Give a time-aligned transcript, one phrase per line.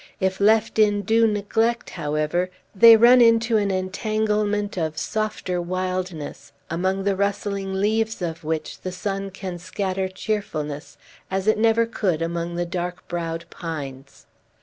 [0.19, 7.03] If left in due neglect, however, they run into an entanglement of softer wildness, among
[7.03, 10.97] the rustling leaves of which the sun can scatter cheerfulness
[11.29, 14.25] as it never could among the dark browed pines.